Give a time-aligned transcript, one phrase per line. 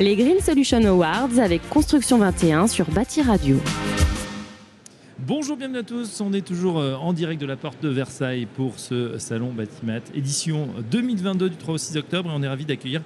[0.00, 3.58] Les Green Solution Awards avec Construction 21 sur Bâti Radio.
[5.20, 6.20] Bonjour, bienvenue à tous.
[6.20, 10.00] On est toujours euh, en direct de la porte de Versailles pour ce salon Batimat,
[10.14, 12.30] édition 2022 du 3 au 6 octobre.
[12.30, 13.02] Et on est ravi d'accueillir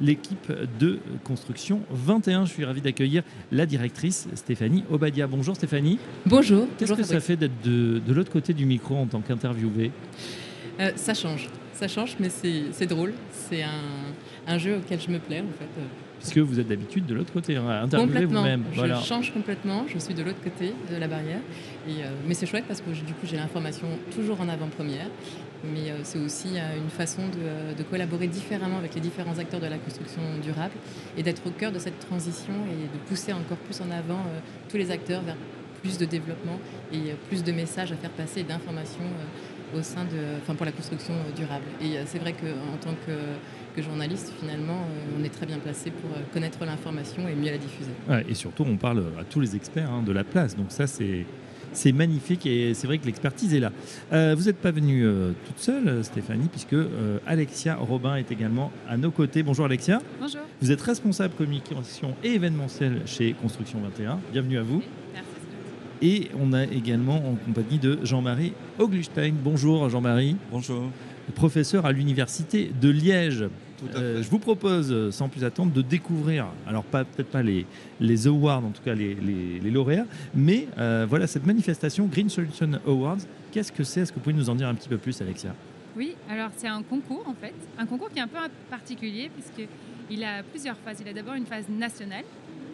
[0.00, 2.46] l'équipe de construction 21.
[2.46, 3.22] Je suis ravi d'accueillir
[3.52, 5.28] la directrice Stéphanie Obadia.
[5.28, 5.98] Bonjour Stéphanie.
[6.26, 6.66] Bonjour.
[6.76, 9.92] Qu'est-ce que ça fait d'être de, de l'autre côté du micro en tant qu'interviewée?
[10.80, 11.48] Euh, Ça change.
[11.74, 13.12] Ça change, mais c'est drôle.
[13.48, 13.70] C'est un,
[14.46, 15.68] un, jeu auquel je me plais en fait.
[16.22, 18.62] Puisque vous êtes d'habitude de l'autre côté, hein, vous-même.
[18.74, 19.00] Voilà.
[19.00, 19.84] Je change complètement.
[19.92, 21.40] Je suis de l'autre côté de la barrière.
[21.88, 25.08] Et, euh, mais c'est chouette parce que du coup j'ai l'information toujours en avant-première.
[25.64, 29.60] Mais euh, c'est aussi euh, une façon de, de, collaborer différemment avec les différents acteurs
[29.60, 30.74] de la construction durable
[31.16, 34.24] et d'être au cœur de cette transition et de pousser encore plus en avant
[34.68, 35.36] tous les acteurs vers
[35.80, 36.58] plus de développement
[36.92, 39.10] et plus de messages à faire passer et d'informations
[39.76, 41.64] au sein de, enfin pour la construction durable.
[41.80, 43.12] Et c'est vrai qu'en tant que
[43.74, 47.50] que journaliste, finalement, euh, on est très bien placé pour euh, connaître l'information et mieux
[47.50, 47.90] la diffuser.
[48.08, 50.56] Ouais, et surtout, on parle à tous les experts hein, de la place.
[50.56, 51.26] Donc ça, c'est
[51.72, 53.72] c'est magnifique et c'est vrai que l'expertise est là.
[54.12, 58.70] Euh, vous n'êtes pas venue euh, toute seule, Stéphanie, puisque euh, Alexia Robin est également
[58.88, 59.42] à nos côtés.
[59.42, 60.00] Bonjour Alexia.
[60.20, 60.42] Bonjour.
[60.60, 64.18] Vous êtes responsable communication et événementiel chez Construction 21.
[64.32, 64.82] Bienvenue à vous.
[65.12, 65.28] Merci.
[66.02, 69.34] Et on a également en compagnie de Jean-Marie Oglustein.
[69.42, 70.36] Bonjour Jean-Marie.
[70.50, 70.90] Bonjour.
[71.34, 73.44] Professeur à l'université de Liège.
[73.94, 77.66] Euh, je vous propose, sans plus attendre, de découvrir, alors pas, peut-être pas les,
[78.00, 82.28] les awards, en tout cas les, les, les lauréats, mais euh, voilà cette manifestation Green
[82.28, 83.18] Solution Awards.
[83.50, 84.00] Qu'est-ce que c'est?
[84.00, 85.54] Est-ce que vous pouvez nous en dire un petit peu plus, Alexia?
[85.96, 88.38] Oui, alors c'est un concours en fait, un concours qui est un peu
[88.70, 90.98] particulier puisqu'il a plusieurs phases.
[91.02, 92.24] Il a d'abord une phase nationale,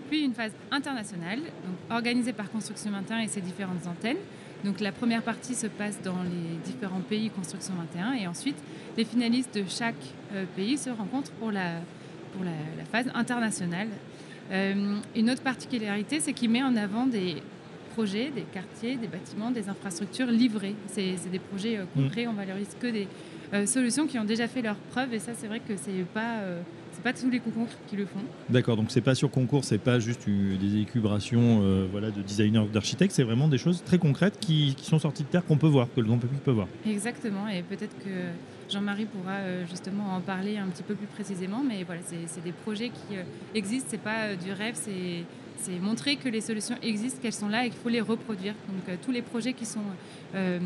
[0.09, 4.19] puis une phase internationale, donc organisée par Construction 21 et ses différentes antennes.
[4.65, 8.57] Donc la première partie se passe dans les différents pays Construction 21 et ensuite
[8.97, 9.95] les finalistes de chaque
[10.35, 11.81] euh, pays se rencontrent pour la,
[12.33, 13.89] pour la, la phase internationale.
[14.51, 17.37] Euh, une autre particularité, c'est qu'il met en avant des
[17.95, 20.75] projets, des quartiers, des bâtiments, des infrastructures livrées.
[20.87, 23.07] C'est des projets euh, concrets, on valorise que des
[23.67, 26.43] solutions qui ont déjà fait leurs preuves et ça c'est vrai que c'est pas
[26.99, 28.21] c'est pas tous les concours qui le font.
[28.49, 32.23] D'accord, donc c'est pas sur concours, c'est pas juste une, des écubrations euh, voilà, de
[32.23, 35.59] designers, d'architectes, c'est vraiment des choses très concrètes qui, qui sont sorties de terre qu'on
[35.59, 36.67] peut voir, que le grand public peut voir.
[36.87, 41.63] Exactement, et peut-être que Jean-Marie pourra euh, justement en parler un petit peu plus précisément,
[41.67, 43.23] mais voilà, c'est des projets qui euh,
[43.55, 45.25] existent, c'est pas euh, du rêve, c'est
[45.61, 48.55] c'est montrer que les solutions existent, qu'elles sont là et qu'il faut les reproduire.
[48.69, 49.83] Donc euh, tous les projets qui sont
[50.35, 50.59] euh,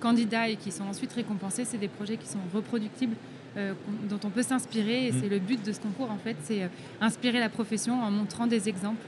[0.00, 3.16] candidats et qui sont ensuite récompensés, c'est des projets qui sont reproductibles,
[3.56, 3.74] euh,
[4.08, 5.06] dont on peut s'inspirer.
[5.06, 5.14] Et mmh.
[5.20, 6.68] c'est le but de ce concours, en fait, c'est euh,
[7.00, 9.04] inspirer la profession en montrant des exemples.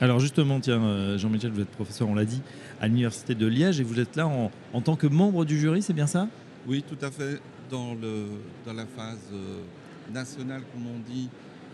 [0.00, 2.40] Alors justement, tiens, Jean-Michel, vous êtes professeur, on l'a dit,
[2.80, 5.82] à l'Université de Liège et vous êtes là en, en tant que membre du jury,
[5.82, 6.26] c'est bien ça?
[6.66, 7.38] Oui, tout à fait.
[7.70, 8.28] Dans, le,
[8.64, 9.28] dans la phase
[10.10, 11.28] nationale, comme on dit,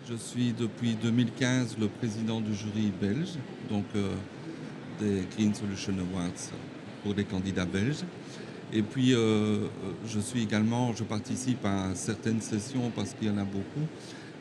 [0.09, 3.35] je suis depuis 2015 le président du jury belge,
[3.69, 4.13] donc euh,
[5.01, 6.31] des Green Solution Awards
[7.03, 8.05] pour les candidats belges.
[8.73, 9.67] Et puis, euh,
[10.07, 13.87] je suis également, je participe à certaines sessions parce qu'il y en a beaucoup,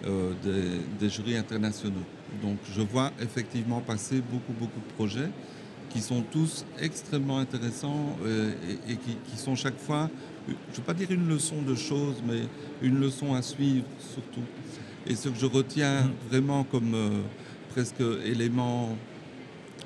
[0.06, 2.06] euh, des, des, jurys internationaux.
[2.42, 5.30] Donc, je vois effectivement passer beaucoup, beaucoup de projets
[5.90, 8.52] qui sont tous extrêmement intéressants euh,
[8.88, 10.10] et, et qui, qui, sont chaque fois,
[10.48, 12.42] je ne veux pas dire une leçon de choses, mais
[12.82, 14.46] une leçon à suivre surtout.
[15.08, 17.22] Et ce que je retiens vraiment comme euh,
[17.70, 18.98] presque élément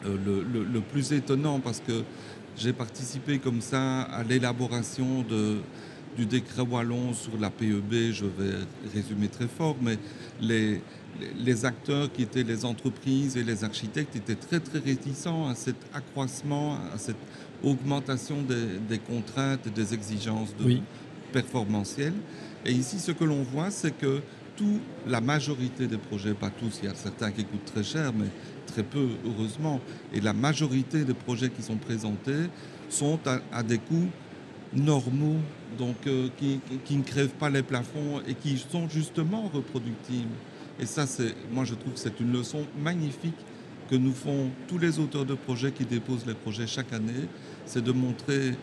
[0.05, 2.03] euh, le, le, le, plus étonnant, parce que
[2.59, 5.25] j'ai participé comme ça à l'élaboration
[6.17, 8.55] du décret wallon sur la PEB, je vais
[8.93, 9.97] résumer très fort, mais
[10.41, 10.81] les,
[11.37, 15.77] les acteurs qui étaient les entreprises et les architectes étaient très très réticents à cet
[15.93, 17.15] accroissement, à cette
[17.63, 20.81] augmentation des, des contraintes et des exigences de oui.
[21.31, 22.13] performantielles.
[22.65, 24.21] Et ici, ce que l'on voit, c'est que
[24.57, 28.11] tout, la majorité des projets, pas tous, il y a certains qui coûtent très cher,
[28.13, 28.27] mais
[28.71, 29.79] très peu, heureusement,
[30.13, 32.49] et la majorité des projets qui sont présentés
[32.89, 33.19] sont
[33.51, 34.09] à, des coûts
[34.73, 35.37] normaux,
[35.77, 40.35] donc euh, qui, qui, ne crèvent pas les plafonds et qui sont justement reproductibles.
[40.79, 41.05] Et ça,
[41.51, 43.35] moi, je trouve que c'est une leçon magnifique
[43.89, 47.27] que nous font tous les auteurs de projets qui déposent les projets chaque année,
[47.65, 48.53] c'est de montrer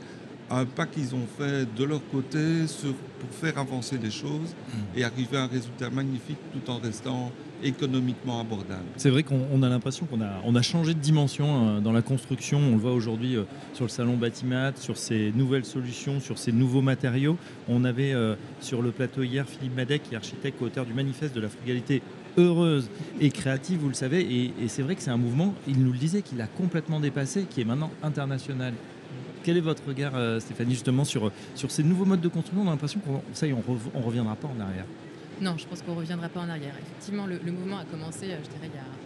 [0.50, 4.98] un pas qu'ils ont fait de leur côté sur, pour faire avancer les choses mmh.
[4.98, 7.32] et arriver à un résultat magnifique tout en restant
[7.62, 8.84] économiquement abordable.
[8.96, 11.46] C'est vrai qu'on a l'impression qu'on a, on a changé de dimension
[11.76, 12.58] euh, dans la construction.
[12.58, 16.52] On le voit aujourd'hui euh, sur le salon Batimat, sur ces nouvelles solutions, sur ces
[16.52, 17.36] nouveaux matériaux.
[17.68, 21.34] On avait euh, sur le plateau hier Philippe Madec, qui est architecte, auteur du manifeste
[21.34, 22.02] de la frugalité
[22.36, 22.90] heureuse
[23.20, 24.20] et créative, vous le savez.
[24.20, 27.00] Et, et c'est vrai que c'est un mouvement, il nous le disait, qu'il a complètement
[27.00, 28.74] dépassé, qui est maintenant international.
[29.44, 32.70] Quel est votre regard, euh, Stéphanie, justement, sur, ces nouveaux modes de construction On a
[32.70, 34.84] l'impression qu'on ça y on, rev on reviendra pas en arrière.
[35.40, 36.74] Non, je pense qu'on ne reviendra pas en arrière.
[36.80, 39.05] Effectivement, le, mouvement a commencé, euh, je dirais, il y a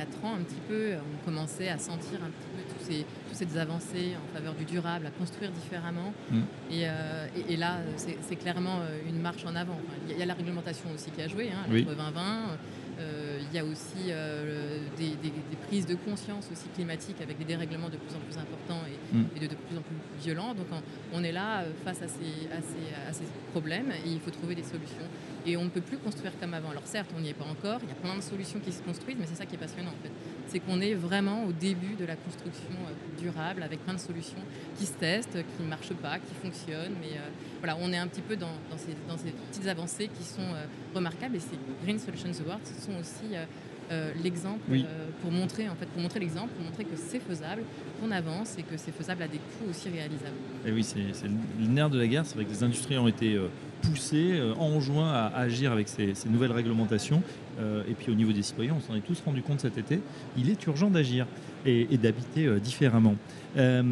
[0.00, 0.92] 4 ans un petit peu.
[0.94, 4.64] On commençait à sentir un petit peu tous ces, toutes ces avancées en faveur du
[4.64, 6.12] durable, à construire différemment.
[6.30, 6.38] Mm.
[6.70, 9.74] Et, euh, et- et là, c'est clairement euh, une marche en avant.
[9.74, 11.74] Enfin, Il y, a- il y a la réglementation aussi qui a joué, hein, la
[11.74, 11.84] Oui.
[11.84, 12.56] loi 2020.
[12.98, 17.38] Euh, il y a aussi euh, des, des- des prises de conscience aussi climatiques avec
[17.38, 19.24] des dérèglements de plus en plus importants et, Mm.
[19.36, 20.54] et de, de plus en plus violents.
[20.54, 24.20] Donc on, on est là face à ces, à, ces, à ces problèmes et il
[24.20, 25.06] faut trouver des solutions.
[25.46, 26.70] Et on ne peut plus construire comme avant.
[26.70, 28.82] Alors certes, on n'y est pas encore, il y a plein de solutions qui se
[28.82, 30.12] construisent, mais c'est ça qui est passionnant en fait.
[30.48, 34.42] C'est qu'on est vraiment au début de la construction euh, durable avec plein de solutions
[34.76, 36.94] qui se testent, qui ne marchent pas, qui fonctionnent.
[37.00, 40.66] Mais euh, voilà, on est un petit peu dans, ces petites avancées qui sont euh,
[40.94, 41.36] remarquables.
[41.36, 43.34] Et ces Green Solutions Awards sont aussi
[43.90, 44.84] euh, l'exemple Oui.
[44.88, 47.62] euh, pour montrer en fait, pour montrer l'exemple, pour montrer que c'est faisable,
[48.00, 50.36] qu'on avance et que c'est faisable à des coûts aussi réalisables.
[50.66, 52.24] Et oui, c'est le nerf de la guerre.
[52.26, 53.48] C'est vrai que les industries ont été euh,
[53.82, 57.22] poussées, euh, enjoints à agir avec ces, ces nouvelles réglementations.
[57.88, 60.00] Et puis au niveau des citoyens, on s'en est tous rendu compte cet été.
[60.38, 61.26] Il est urgent d'agir
[61.66, 63.16] et, d'habiter euh, différemment.
[63.56, 63.82] Euh,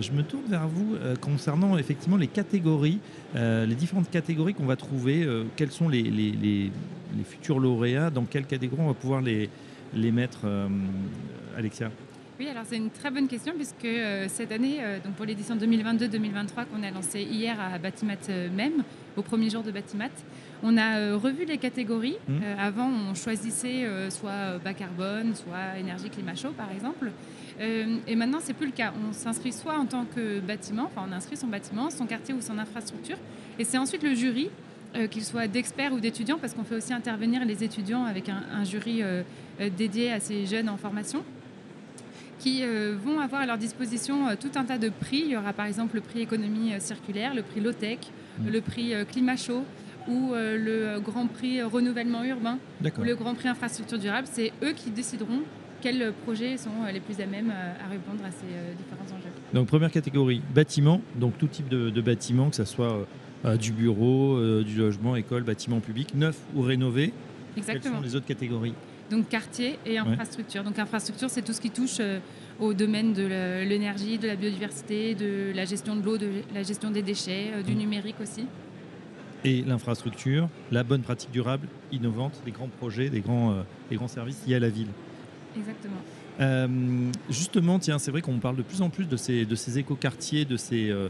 [0.00, 3.00] je me tourne vers vous euh, concernant effectivement les catégories,
[3.34, 5.26] les différentes catégories qu'on va trouver.
[5.56, 6.70] quels sont les,
[7.24, 9.48] futurs lauréats Dans quelle catégorie on va pouvoir les,
[10.12, 10.40] mettre,
[11.56, 11.90] Alexia?
[12.38, 13.88] Oui, alors c'est une très bonne question puisque
[14.28, 18.84] cette année, donc pour l'édition 2022-2023 qu'on a lancée hier à Batimat même,
[19.16, 20.10] au premier jour de Batimat,
[20.62, 22.16] on a euh, revu les catégories.
[22.28, 22.40] Mhm.
[22.42, 27.10] Euh, avant, on choisissait euh, soit bas carbone, soit énergie climat chaud par exemple.
[28.08, 28.92] Et maintenant, c'est plus le cas.
[29.08, 32.40] On s'inscrit soit en tant que bâtiment, enfin on inscrit son bâtiment, son quartier ou
[32.40, 33.18] son infrastructure,
[33.58, 34.48] et c'est ensuite le jury
[34.96, 38.42] euh, qu'il soit d'experts ou d'étudiants, parce qu'on fait aussi intervenir les étudiants avec un,
[38.52, 39.22] un jury euh,
[39.78, 41.22] dédié à ces jeunes en formation,
[42.38, 45.22] qui euh, vont avoir à leur disposition tout un tas de prix.
[45.26, 47.98] Il y aura par exemple le prix économie circulaire, le prix low-tech,
[48.38, 48.50] Mhm.
[48.50, 49.62] le prix climat chaud
[50.08, 50.58] ou euh,
[50.96, 52.58] le grand prix renouvellement urbain
[52.98, 54.26] ou le grand prix infrastructure durable.
[54.30, 55.40] C'est eux qui décideront
[55.80, 58.46] quels projets sont euh, les plus à même euh, à répondre à ces
[58.76, 59.30] différents enjeux.
[59.52, 63.06] Donc première catégorie, bâtiment, donc tout type de, de bâtiment, que ce soit
[63.44, 67.12] euh, du bureau, euh, du logement, école, bâtiment public, neuf ou rénové.
[67.56, 67.82] Exactement.
[67.82, 68.74] Quelles sont les autres catégories?
[69.10, 70.62] Donc quartier et infrastructure.
[70.64, 72.18] Donc infrastructure, c'est tout ce qui touche euh,
[72.60, 73.26] au domaine de
[73.68, 77.74] l'énergie, de la biodiversité, de la gestion de l'eau, de la gestion des déchets, du
[77.74, 77.78] Mm.
[77.78, 78.46] numérique aussi.
[79.44, 84.08] Et l'infrastructure, la bonne pratique durable, innovante, des grands projets, des grands, euh, des grands
[84.08, 84.88] services liés à la ville.
[85.56, 85.96] Exactement.
[86.40, 86.66] Euh,
[87.28, 90.44] justement, tiens, c'est vrai qu'on parle de plus en plus de ces, de ces écoquartiers,
[90.44, 91.08] de ces, euh,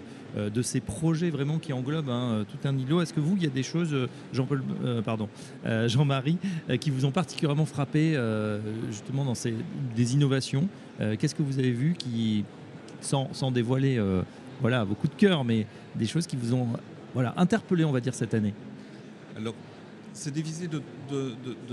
[0.51, 3.01] de ces projets vraiment qui englobent hein, tout un îlot.
[3.01, 3.95] Est-ce que vous, il y a des choses,
[4.33, 5.29] Jean-Paul, euh, pardon,
[5.87, 6.39] Jean-Marie,
[6.81, 8.19] qui vous ont particulièrement frappé
[8.91, 9.55] justement dans ces
[9.95, 10.69] des innovations
[11.19, 12.45] Qu'est-ce que vous avez vu qui,
[13.01, 14.03] sans, sans dévoiler,
[14.61, 16.69] voilà, vos coups de cœur, mais des choses qui vous ont,
[17.15, 18.55] voilà, interpellé, on va dire cette année
[19.37, 19.55] Alors,
[20.13, 21.33] c'est difficile de,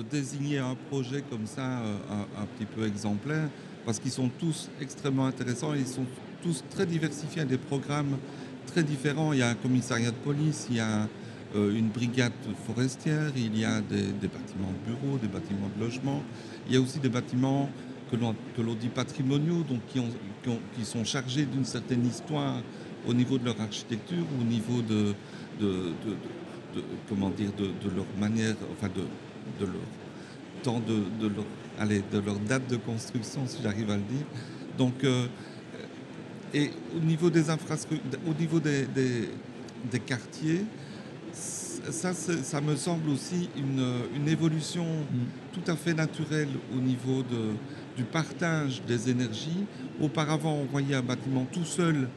[0.09, 1.97] désigner un projet comme ça, euh,
[2.38, 3.47] un, petit peu exemplaire,
[3.86, 6.06] parce qu'ils sont tous extrêmement intéressants et ils sont
[6.41, 8.18] tous très diversifiés, des programmes
[8.65, 9.33] très différents.
[9.33, 11.07] Il y a un commissariat de police, il y a
[11.56, 12.33] euh, une brigade
[12.65, 16.24] forestière, il y a des, bâtiments de bureaux, des bâtiments de logement,
[16.68, 17.69] il y a aussi des bâtiments
[18.12, 22.63] que l'on dit patrimoniaux, donc qui sont chargés d'une certaine histoire
[23.07, 25.13] au niveau de leur architecture, au niveau de,
[25.59, 25.93] de-
[26.75, 29.01] de- comment dire, de, leur manière, enfin de,
[29.59, 29.81] de leur
[30.63, 31.45] temps de, de leur,
[31.79, 34.25] allez, de leur date de construction, si j'arrive à le dire.
[34.77, 35.25] Donc, euh,
[36.53, 39.29] et au niveau des infrastructures, au niveau des, des,
[39.91, 40.63] des quartiers,
[41.33, 43.83] ça, ça me semble aussi une,
[44.15, 44.85] une évolution
[45.53, 47.53] tout à fait naturelle au niveau de,
[47.97, 49.65] du partage des énergies.
[50.01, 52.07] Auparavant, on voyait un bâtiment tout seul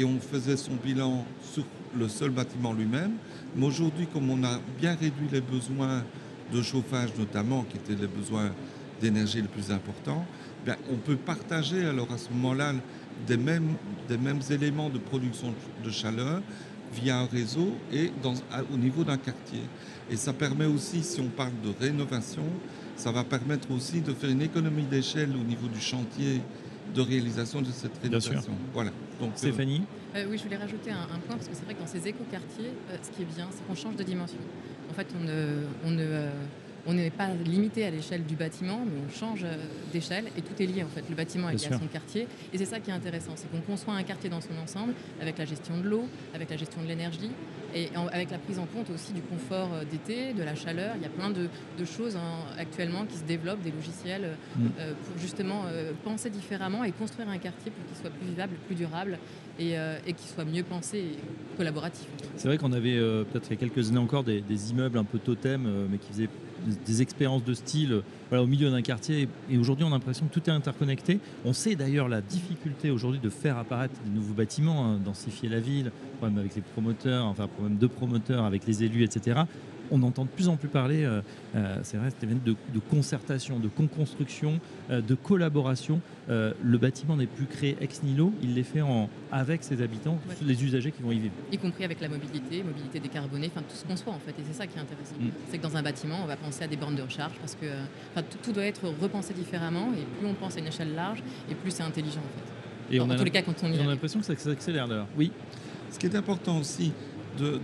[0.00, 1.64] et on faisait son bilan sur
[1.96, 3.12] le seul bâtiment lui-même.
[3.54, 6.02] Mais aujourd'hui, comme on a bien réduit les besoins
[6.52, 8.50] de chauffage notamment, qui étaient les besoins
[9.00, 10.24] d'énergie les plus importants,
[10.64, 12.72] ben, on peut partager alors à ce moment-là
[13.26, 13.74] des mêmes,
[14.08, 15.52] des éléments de production
[15.84, 16.40] de chaleur
[16.94, 18.10] via un réseau et
[18.72, 19.60] au niveau d'un quartier.
[20.10, 22.44] Et ça permet aussi, si on parle de rénovation,
[22.96, 26.40] ça va permettre aussi de faire une économie d'échelle au niveau du chantier
[26.94, 28.30] de réalisation de cette Bien sûr.
[28.30, 28.54] rénovation.
[28.74, 28.90] Voilà.
[29.20, 29.82] Donc, euh, Stéphanie
[30.16, 32.06] Euh, oui, je voulais rajouter un, un point parce que c'est vrai que dans ces
[32.08, 34.38] écoquartiers, euh, ce qui est bien, c'est qu'on change de dimension.
[34.90, 36.30] En fait, on ne, on ne, euh,
[36.86, 39.56] on n'est pas limité à l'échelle du bâtiment, mais on change euh,
[39.92, 41.04] d'échelle et tout est lié en fait.
[41.08, 43.60] Le bâtiment est lié à son quartier et c'est ça qui est intéressant, c'est qu'on
[43.60, 46.88] conçoit un quartier dans son ensemble avec la gestion de l'eau, avec la gestion de
[46.88, 47.30] l'énergie
[47.74, 50.94] et avec la prise en compte aussi du confort euh, d'été, de la chaleur.
[50.96, 51.48] Il y a plein de,
[51.84, 54.94] choses hein, actuellement qui se développent, des logiciels euh, mm.
[55.04, 55.64] pour justement
[56.04, 59.18] penser différemment et construire un quartier pour qu'il soit plus vivable, plus durable
[59.58, 59.74] et,
[60.06, 62.06] qu'il soit mieux pensé et collaboratif.
[62.36, 65.04] C'est vrai qu'on avait peut-être il y a quelques années encore des, des immeubles un
[65.04, 66.28] peu totem, mais qui faisaient
[66.86, 68.02] des expériences de style
[68.32, 69.28] au milieu d'un quartier.
[69.50, 71.18] Et aujourd'hui, on a l'impression que tout est interconnecté.
[71.44, 75.60] On sait d'ailleurs la difficulté aujourd'hui de faire apparaître des nouveaux bâtiments, hein, densifier la
[75.60, 79.42] ville, problème avec les promoteurs, enfin problème de promoteurs avec les élus, etc
[79.90, 81.20] on entend de plus en plus parler, euh,
[81.54, 86.00] euh, c'est vrai, de, de concertation, de co-construction, euh, de collaboration.
[86.28, 90.64] le bâtiment n'est plus créé ex nihilo, il l'est fait en, avec ses habitants, les
[90.64, 91.34] usagers qui vont y vivre.
[91.52, 94.30] Y compris avec la mobilité, mobilité décarbonée, enfin tout ce qu'on soit en fait.
[94.30, 95.16] Et c'est ça qui est intéressant.
[95.18, 95.30] Mm.
[95.48, 97.66] C'est que dans un bâtiment, on va penser à des bornes de recharge parce que
[98.42, 101.70] tout, doit être repensé différemment et plus on pense à une échelle large et plus
[101.72, 102.94] c'est intelligent en fait.
[102.94, 105.06] Et on a, tous les cas, quand on, on a l'impression que ça s'accélère d'ailleurs.
[105.16, 105.30] Oui.
[105.90, 106.92] Ce qui est important aussi
[107.38, 107.58] de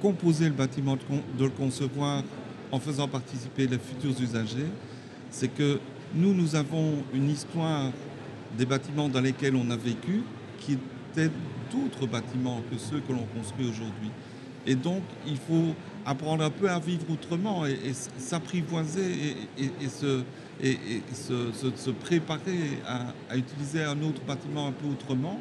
[0.00, 0.96] composer le bâtiment,
[1.38, 2.22] de le concevoir
[2.72, 4.68] en faisant participer les futurs usagers,
[5.30, 5.78] c'est que
[6.14, 7.90] nous, nous avons une histoire
[8.56, 10.22] des bâtiments dans lesquels on a vécu
[10.60, 10.72] qui
[11.12, 11.30] étaient
[11.72, 14.10] d'autres bâtiments que ceux que l'on construit aujourd'hui.
[14.66, 15.74] Et donc, il faut
[16.04, 20.22] apprendre un peu à vivre autrement et, s'apprivoiser et, se,
[21.12, 25.40] se, préparer à, à, utiliser un autre bâtiment un peu autrement.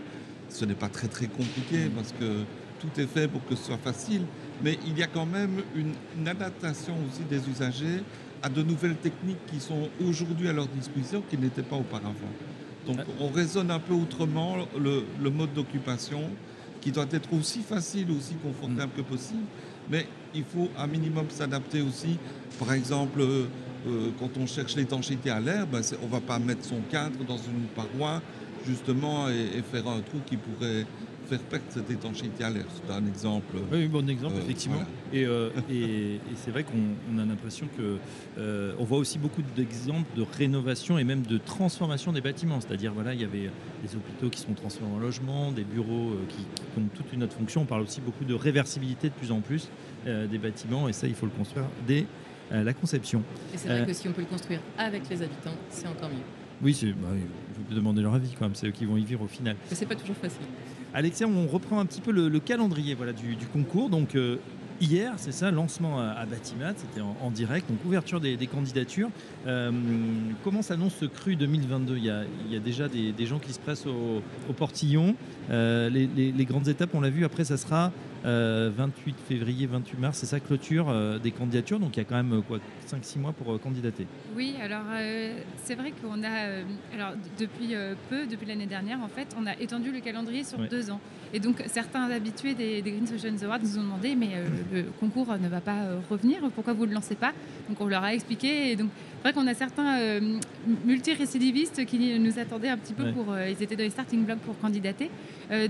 [0.50, 2.44] Ce n'est pas très très compliqué parce que
[2.80, 4.22] tout est fait pour que ce soit facile,
[4.64, 8.04] mais il y a quand même une, adaptation aussi des usagers
[8.42, 12.14] à de nouvelles techniques qui sont aujourd'hui à leur disposition qui n'étaient pas auparavant.
[12.86, 16.22] Donc on raisonne un peu autrement le, mode d'occupation
[16.82, 18.98] qui doit être aussi facile, aussi confortable mm.
[18.98, 19.46] que possible,
[19.90, 22.18] mais il faut un minimum s'adapter aussi.
[22.60, 23.46] Par exemple, euh,
[23.88, 27.24] euh, quand on cherche l'étanchéité à l'air, ben, on ne va pas mettre son cadre
[27.26, 28.22] dans une paroi
[28.68, 30.86] justement et, faire un trou qui pourrait
[31.26, 32.66] faire perdre cette étanchéité à l'air.
[32.74, 33.58] C'est un exemple.
[33.72, 34.84] Oui, un bon exemple, euh, effectivement.
[35.14, 37.98] Euh, et, c'est vrai qu'on a l'impression que
[38.38, 42.62] euh, on voit aussi beaucoup d'exemples de rénovation et même de transformation des bâtiments.
[42.62, 43.50] C'est-à-dire, voilà, il y avait
[43.84, 46.46] des hôpitaux qui sont transformés en logements, des bureaux qui,
[46.80, 47.62] ont toute une autre fonction.
[47.62, 49.70] On parle aussi beaucoup de réversibilité de plus en plus
[50.06, 52.06] des bâtiments, et ça, il faut le construire dès
[52.52, 53.24] la conception.
[53.54, 56.24] Et c'est vrai que si on peut le construire avec les habitants, c'est encore mieux.
[56.62, 57.10] Oui, c'est, bah,
[57.68, 59.56] vous demander leur avis quand même, c'est eux qui vont y vivre au final.
[59.70, 60.46] Mais c'est pas toujours facile.
[60.96, 63.90] Alexia, on reprend un petit peu le, calendrier voilà, du, concours.
[63.90, 64.38] Donc, euh,
[64.80, 69.10] hier, c'est ça, lancement à, Batimat, c'était en, direct, donc ouverture des, candidatures.
[69.46, 69.72] Euh,
[70.46, 74.54] comment s'annonce ce cru 2022 il y, a, déjà des, gens qui se pressent au,
[74.54, 75.18] portillon.
[75.52, 77.92] Euh, les, grandes étapes, on l'a vu, après, ça sera
[78.26, 81.80] 28 euh, février, 28 mars, c'est ça, clôture des candidatures.
[81.80, 84.08] Donc il y a quand même quoi, 5-6 mois pour candidater.
[84.36, 84.84] Oui, alors
[85.64, 86.64] c'est vrai qu'on a,
[86.94, 87.76] alors depuis
[88.10, 91.00] peu, depuis l'année dernière, en fait, on a étendu le calendrier sur deux ans.
[91.34, 94.30] Et donc certains habitués des, Green Solutions Awards nous ont demandé, mais
[94.72, 97.34] le concours ne va pas euh, revenir, pourquoi vous ne le lancez pas?
[97.68, 98.72] Donc on leur a expliqué.
[98.72, 98.90] Et donc
[99.26, 100.40] vrai qu'on a certains euh,
[100.86, 103.34] multirécidivistes qui nous attendaient un petit peu pour.
[103.34, 105.10] Euh, ils étaient dans les starting blocks pour candidater.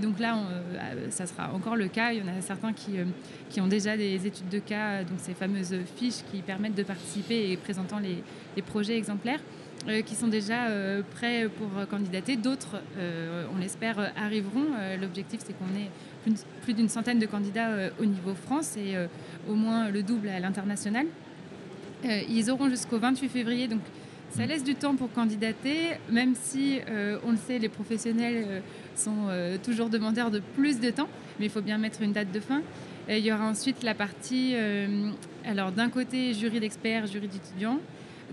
[0.00, 0.38] donc là,
[1.10, 2.12] ça sera encore le cas.
[2.12, 2.92] Il y en a certains qui,
[3.50, 7.50] qui ont déjà des études de cas, donc ces fameuses fiches qui permettent de participer
[7.50, 8.22] et présentant les,
[8.56, 9.40] les projets exemplaires.
[10.04, 10.68] qui sont déjà
[11.14, 12.36] prêts pour candidater.
[12.36, 12.82] D'autres,
[13.54, 14.68] on l'espère, arriveront.
[15.00, 15.90] L'objectif, c'est qu'on ait
[16.62, 19.06] plus d'une centaine de candidats euh, au niveau France et euh,
[19.48, 21.06] au moins le double à l'international.
[22.06, 23.80] Euh, ils auront jusqu'au 28 février, donc
[24.30, 26.80] ça laisse du temps pour candidater, même si,
[27.24, 28.62] on le sait, les professionnels
[28.94, 29.28] sont
[29.64, 31.08] toujours demandeurs de plus de temps,
[31.38, 32.60] mais il faut bien mettre une date de fin.
[33.08, 34.54] il y aura ensuite la partie,
[35.46, 37.78] alors d'un côté, jury d'experts, jury d'étudiants,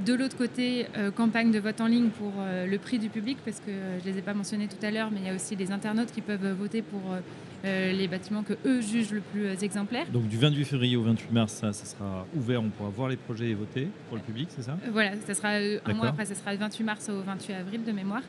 [0.04, 3.72] de l'autre côté, campagne de vote en ligne pour le prix du public, parce que
[4.04, 5.72] je ne les ai pas mentionnés tout à l'heure, mais il y a aussi les
[5.72, 7.20] internautes qui peuvent voter pour euh,
[7.64, 10.06] les bâtiments que eux jugent le plus euh, exemplaires.
[10.12, 13.50] Donc du 28 février au 28 mars, ça, sera ouvert, on pourra voir les projets
[13.50, 14.74] et voter pour le public, c'est ça?
[14.86, 17.84] Euh, Voilà, ça sera un mois après, ça sera le 28 mars au 28 avril
[17.84, 18.24] de mémoire.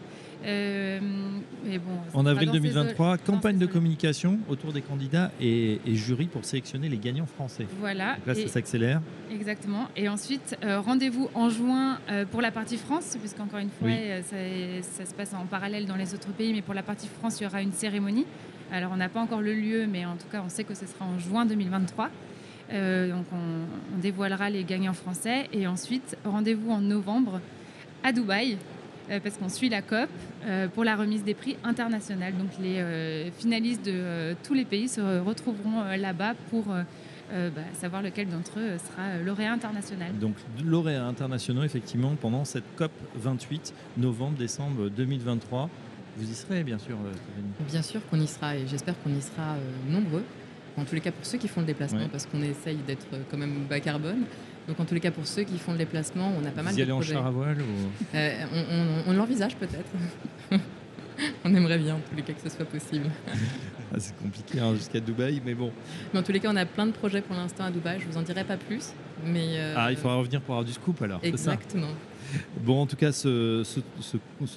[0.44, 6.88] mais bon, en avril 2023, campagne de communication autour des candidats et, jury pour sélectionner
[6.88, 7.66] les gagnants français.
[7.80, 8.16] Voilà.
[8.26, 9.00] là, ça s'accélère.
[9.32, 9.88] Exactement.
[9.96, 11.98] Et ensuite, rendez-vous en juin
[12.30, 13.90] pour la partie France, puisqu'encore une fois,
[14.22, 14.36] ça,
[14.82, 17.44] ça, se passe en parallèle dans les autres pays, mais pour la partie France, il
[17.44, 18.26] y aura une cérémonie
[18.72, 20.86] alors on n'a pas encore le lieu, mais en tout cas on sait que ce
[20.86, 22.10] sera en juin 2023.
[22.72, 27.40] Euh, donc on, dévoilera les gagnants français et ensuite rendez-vous en novembre
[28.02, 28.56] à Dubaï
[29.10, 30.08] euh, parce qu'on suit la COP
[30.46, 32.24] euh, pour la remise des prix internationaux.
[32.38, 38.58] Donc les finalistes de tous les pays se retrouveront là-bas pour bah, savoir lequel d'entre
[38.58, 40.12] eux sera lauréat international.
[40.18, 45.68] Donc lauréat internationaux effectivement pendant cette COP 28 novembre-décembre 2023.
[46.16, 46.96] Vous y serez bien sûr.
[47.68, 49.56] Bien sûr qu'on y sera et j'espère qu'on y sera
[49.88, 50.24] nombreux.
[50.76, 53.36] En tous les cas pour ceux qui font le déplacement parce qu'on essaye d'être quand
[53.36, 54.24] même bas carbone.
[54.68, 56.74] Donc en tous les cas, pour ceux qui font le déplacement, on a pas mal
[56.74, 57.58] de allez en char à voile
[58.14, 58.44] euh,
[59.06, 59.90] On, l'envisage peut-être.
[61.44, 63.06] on aimerait bien en tous les cas que ce soit possible.
[63.92, 65.70] Ah, c'est compliqué hein, jusqu'à Dubaï, mais bon.
[66.12, 68.00] Mais en tous les cas, on a plein de projets pour l'instant à Dubaï.
[68.00, 68.92] Je vous en dirai pas plus.
[69.24, 71.20] Mais euh, Ah, il faudra revenir pour avoir du scoop alors.
[71.22, 71.92] Exactement.
[72.60, 73.62] Bon, en tout cas, ce,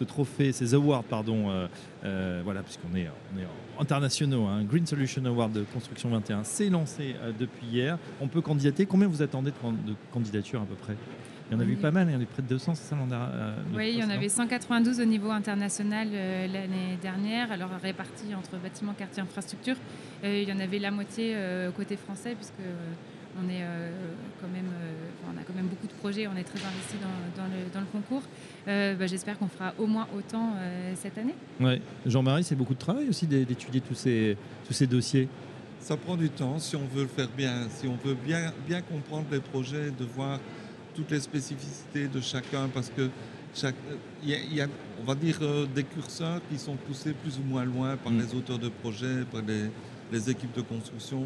[0.05, 1.67] trophée, ces awards, pardon, euh,
[2.05, 3.45] euh, voilà, puisqu'on est, on est
[3.79, 7.97] internationaux, hein, Green Solution Award de Construction 21, c'est lancé euh, depuis hier.
[8.21, 8.85] On peut candidater.
[8.85, 10.95] Combien vous attendez de, candidatures à peu près?
[11.49, 12.75] Il y en a eu pas mal, il y en a eu près de 200,
[12.75, 12.97] c'est ça
[13.73, 18.91] Oui, il y en avait 192 au niveau international l'année dernière, alors répartis entre bâtiments,
[18.91, 19.77] quartiers, infrastructures.
[20.25, 21.37] il y en avait la moitié
[21.77, 22.59] côté français, puisque
[23.39, 23.91] on est euh,
[24.41, 26.95] quand même, euh, on a quand même beaucoup de projets, on est très investi
[27.35, 27.43] dans,
[27.81, 28.23] le, concours.
[28.67, 30.53] Euh, bah, j'espère qu'on fera au moins autant
[30.95, 31.35] cette année.
[31.59, 31.81] Ouais.
[32.05, 35.27] Jean-Marie, c'est beaucoup de travail aussi d'étudier tous ces, tous ces dossiers.
[35.79, 38.81] Ça prend du temps si on veut le faire bien, si on veut bien, bien
[38.81, 40.39] comprendre les projets, de voir
[40.95, 43.09] toutes les spécificités de chacun, parce que
[44.23, 44.67] il y, a,
[45.01, 45.39] on va dire,
[45.73, 48.19] des curseurs qui sont poussés plus ou moins loin par mm.
[48.19, 49.71] les auteurs de projets, par les,
[50.11, 51.23] les, équipes de construction.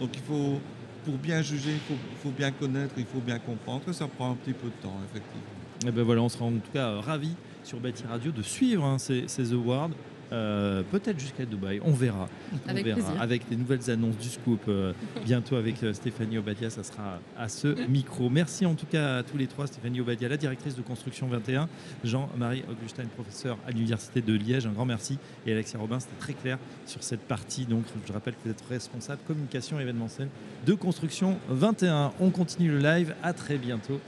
[0.00, 0.60] Donc il faut,
[1.04, 3.92] pour bien juger, il faut, bien connaître, il faut bien comprendre.
[3.92, 5.42] Ça prend un petit peu de temps, effectivement.
[5.86, 8.98] Eh ben voilà, on sera en tout cas ravis sur Bâti Radio de suivre hein,
[8.98, 9.90] ces, ces, awards.
[10.34, 12.28] Euh, peut-être jusqu'à Dubaï, on verra.
[12.66, 13.22] Avec, on verra.
[13.22, 14.92] avec des nouvelles annonces du scoop euh,
[15.24, 18.28] bientôt avec euh, Stéphanie Obadia, ça sera à ce micro.
[18.28, 21.68] Merci en tout cas à tous les trois, Stéphanie Obadia, la directrice de construction 21,
[22.02, 26.32] Jean-Marie Augustin, professeur à l'université de Liège, un grand merci et Alexia Robin, c'était très
[26.34, 27.64] clair sur cette partie.
[27.64, 30.28] Donc je rappelle que vous êtes responsable communication événementielle
[30.66, 32.12] de construction 21.
[32.18, 34.00] On continue le live, à très bientôt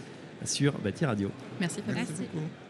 [0.45, 1.31] sur Bâti Radio.
[1.61, 2.66] Merci, Merci beaucoup.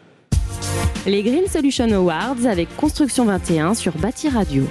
[1.05, 4.63] Les Green Solution Awards avec Construction 21 sur Bâti Radio.